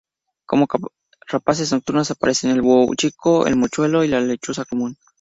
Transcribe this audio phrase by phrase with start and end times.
[0.47, 0.65] Como
[1.27, 4.97] rapaces nocturnas aparecen el búho chico, el mochuelo y la lechuza común.